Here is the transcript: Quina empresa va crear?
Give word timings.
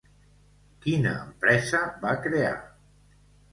Quina 0.85 1.11
empresa 1.27 1.83
va 2.07 2.17
crear? 2.25 2.59